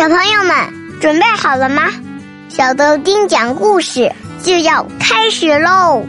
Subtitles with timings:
[0.00, 1.82] 小朋友们准备好了吗？
[2.48, 4.10] 小豆丁讲故事
[4.42, 6.02] 就要开始喽！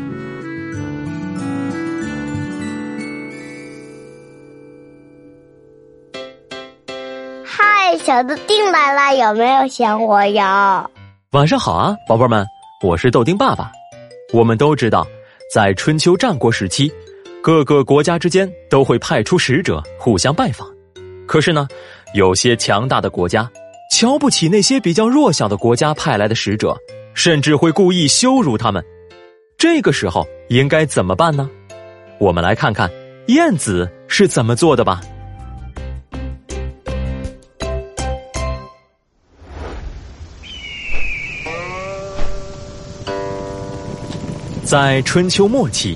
[7.44, 10.90] 嗨，小豆丁来了，有没有想我呀？
[11.32, 12.48] 晚上好啊，宝贝们，
[12.82, 13.70] 我是豆丁爸爸。
[14.32, 15.06] 我们都知道，
[15.54, 16.90] 在春秋战国时期，
[17.44, 20.66] 各个国家之间都会派出使者互相拜访。
[21.28, 21.68] 可是呢，
[22.14, 23.46] 有些强大的国家。
[24.02, 26.76] 瞧不起那些比较弱小的国家派来的使者，
[27.14, 28.84] 甚至会故意羞辱他们。
[29.60, 31.48] 这个时候应该怎么办呢？
[32.18, 32.90] 我们来看看
[33.28, 35.02] 晏子是怎么做的吧。
[44.64, 45.96] 在春秋末期，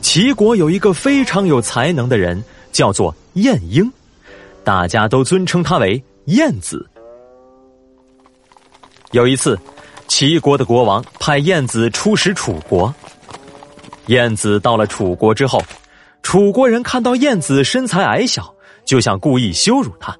[0.00, 3.92] 齐国有一个非常有才能的人，叫做晏婴，
[4.64, 6.88] 大家都尊称他为晏子。
[9.12, 9.58] 有一次，
[10.08, 12.92] 齐国的国王派晏子出使楚国。
[14.06, 15.62] 晏子到了楚国之后，
[16.22, 18.54] 楚国人看到晏子身材矮小，
[18.86, 20.16] 就想故意羞辱他，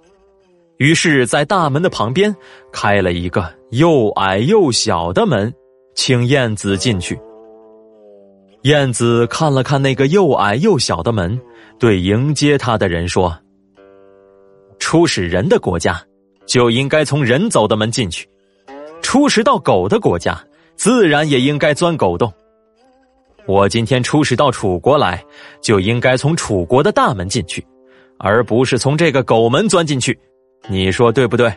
[0.77, 2.35] 于是，在大门的旁边
[2.71, 5.53] 开了一个又矮又小的门，
[5.95, 7.19] 请晏子进去。
[8.63, 11.41] 晏子看了看那个又矮又小的门，
[11.79, 13.37] 对迎接他的人说
[14.79, 16.01] ：“出使人的国家，
[16.47, 18.29] 就应该从人走的门进去。”
[19.13, 20.43] 出使到狗的国家，
[20.75, 22.33] 自然也应该钻狗洞。
[23.45, 25.23] 我今天出使到楚国来，
[25.61, 27.63] 就应该从楚国的大门进去，
[28.19, 30.19] 而不是从这个狗门钻进去。
[30.67, 31.53] 你说对不对？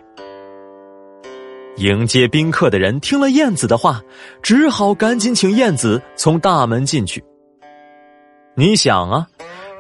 [1.78, 4.02] 迎接宾客的人听了燕子的话，
[4.44, 7.24] 只好赶紧请燕子从大门进去。
[8.54, 9.26] 你想啊，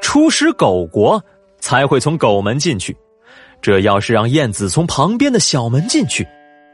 [0.01, 1.21] 出使狗国
[1.59, 2.95] 才会从狗门进去，
[3.61, 6.25] 这要是让燕子从旁边的小门进去。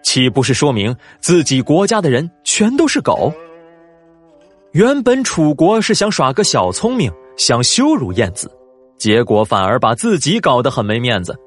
[0.03, 3.31] 岂不是说明自己国家的人全都是狗？
[4.71, 8.51] 原本楚国是想耍个小聪明，想羞辱晏子，
[8.97, 11.37] 结果反而把自己搞得很没面子。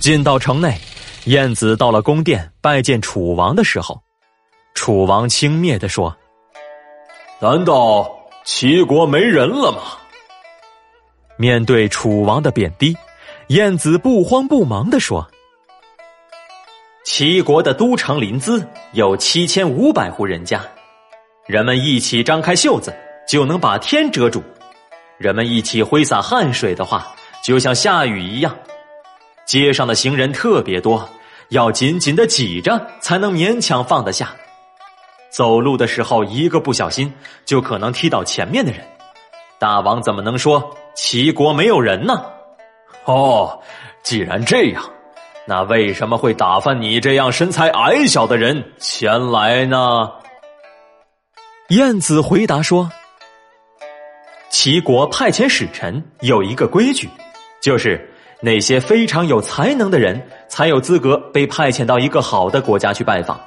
[0.00, 0.78] 进到城内，
[1.24, 4.00] 晏子到了宫殿拜见楚王的时候，
[4.74, 6.16] 楚王轻蔑的说
[7.40, 8.08] ：“难道
[8.44, 9.78] 齐国没人了吗？”
[11.36, 12.96] 面对楚王的贬低，
[13.48, 15.26] 晏子不慌不忙的说。
[17.06, 20.60] 齐国的都城临淄有七千五百户人家，
[21.46, 22.92] 人们一起张开袖子
[23.28, 24.42] 就能把天遮住，
[25.16, 28.56] 人们一起挥洒汗水的话，就像下雨一样。
[29.46, 31.08] 街上的行人特别多，
[31.50, 34.34] 要紧紧的挤着才能勉强放得下。
[35.30, 38.80] 走路的时候一个不小心就可能踢到前面的人。
[39.60, 42.26] 大王怎么能说齐国没有人呢？
[43.04, 43.62] 哦，
[44.02, 44.82] 既然这样。
[45.48, 50.10] 那为什么会打发你这样身材矮小的人前来呢？
[51.68, 52.90] 燕子回答说
[54.50, 57.08] ：“齐国派遣使臣有一个规矩，
[57.62, 63.40] 就是那些非常有才能的人才有资格被派遣到一个好的国家去拜访，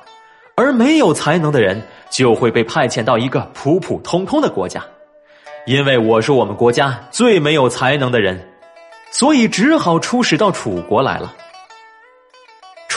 [0.55, 4.81] 而没有才能的人就会被派遣到一个普普通通的国家。
[5.65, 8.39] 因为我是我们国家最没有才能的人，
[9.11, 11.35] 所以只好出使到楚国来了。”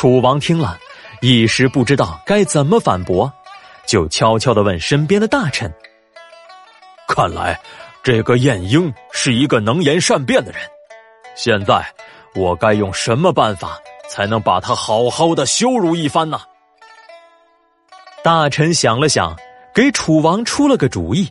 [0.02, 0.76] 楚王听了，
[1.20, 3.32] 一时不知道该怎么反驳，
[3.86, 5.72] 就悄悄的问身边的大臣
[7.06, 7.56] ：“看来
[8.02, 10.60] 这个晏婴是一个能言善辩的人，
[11.36, 11.86] 现在
[12.34, 13.78] 我该用什么办法
[14.10, 16.40] 才能把他好好的羞辱一番呢？”
[18.24, 19.36] 大臣想了想，
[19.72, 21.30] 给楚王出了个主意。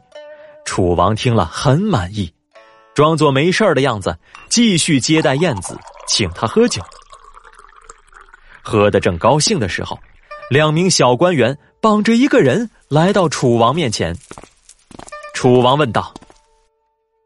[0.64, 2.34] 楚王听了很满意，
[2.94, 4.18] 装作没事的样子，
[4.48, 5.78] 继续接待燕子，
[6.08, 6.82] 请他喝酒。
[8.62, 10.00] 喝得正高兴的时候，
[10.50, 14.16] 两名小官员绑着一个人来到楚王面前。
[15.34, 16.14] 楚王问道：“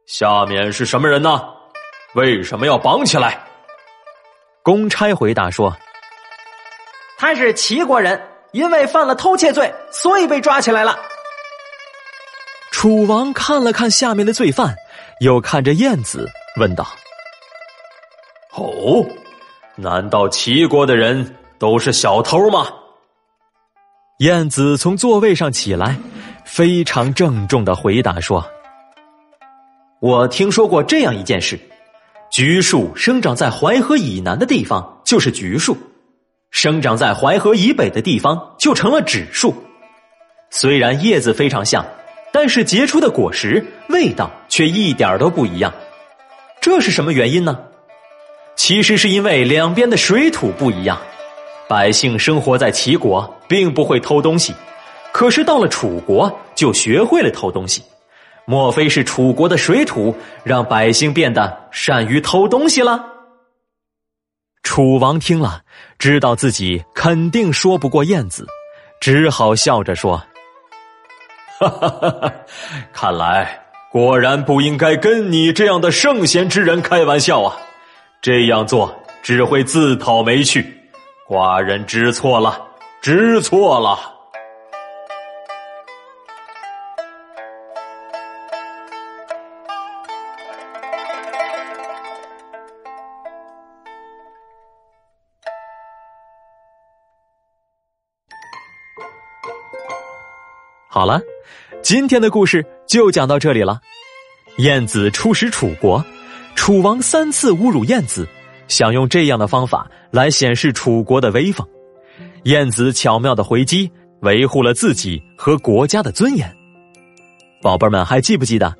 [0.07, 1.43] 下面是什么人呢？
[2.13, 3.41] 为什么要绑起来？”
[4.63, 5.75] 公差回答说
[7.19, 8.21] ：“他是齐国人，
[8.51, 10.97] 因为犯了偷窃罪，所以被抓起来了。”
[12.71, 14.75] 楚王看了看下面的罪犯，
[15.19, 16.87] 又看着燕子，问道
[18.53, 19.05] ：“哦？”
[19.77, 22.67] 难道齐国的人都是小偷吗？
[24.19, 25.97] 燕子从座位上起来，
[26.45, 28.45] 非常郑重的回答说
[29.99, 31.59] ：“我听说过这样一件事：
[32.31, 35.75] 橘树生长在淮河以南的地方就是橘树，
[36.51, 39.53] 生长在淮河以北的地方就成了枳树。
[40.51, 41.85] 虽然叶子非常像，
[42.31, 45.73] 但是结出的果实味道却一点都不一样。
[46.61, 47.59] 这是什么原因呢？”
[48.55, 50.97] 其实是因为两边的水土不一样。
[51.67, 54.53] 百姓生活在齐国，并不会偷东西，
[55.11, 57.83] 可是到了楚国，就学会了偷东西。
[58.45, 63.03] 莫非是楚国的水土让百姓变得善于偷东西了？
[64.61, 65.61] 楚王听了，
[65.97, 68.45] 知道自己肯定说不过燕子，
[69.01, 70.17] 只好笑着说
[71.59, 72.33] ：“哈哈哈哈
[72.93, 77.57] 看来果然不应该跟你这样的圣贤之人开玩笑啊！
[78.25, 80.65] 这样做只会自讨没趣。
[81.27, 82.59] 寡人知错了，
[82.99, 83.95] 知错了。”
[100.89, 101.21] 好了，
[101.83, 103.79] 今天的故事就讲到这里了。
[104.57, 106.03] 晏子出使楚国，
[106.55, 108.27] 楚王三次侮辱燕子，
[108.67, 111.67] 想用这样的方法来显示楚国的威风。
[112.43, 113.91] 燕子巧妙的回击，
[114.21, 116.51] 维护了自己和国家的尊严。
[117.61, 118.75] 宝贝们还记不记得，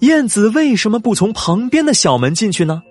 [0.00, 2.82] 燕子为什么不从旁边的小门进去呢？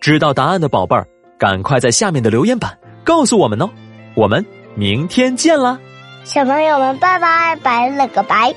[0.00, 1.06] 知道答案的宝贝儿，
[1.38, 3.70] 赶快在下面的留言板告诉我们哦。
[4.14, 4.44] 我们
[4.74, 5.78] 明天见啦！
[6.24, 8.54] 小朋友们，拜拜，拜了个拜。